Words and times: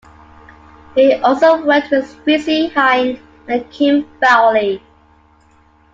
He 0.95 1.13
also 1.13 1.63
worked 1.63 1.91
with 1.91 2.21
Chrissie 2.23 2.69
Hynde 2.69 3.19
and 3.47 3.69
Kim 3.69 4.09
Fowley. 4.19 4.81